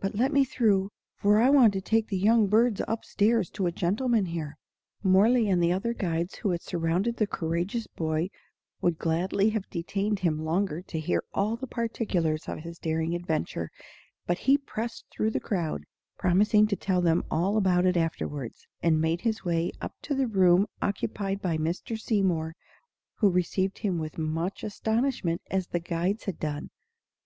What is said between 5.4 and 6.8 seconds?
and the other guides who had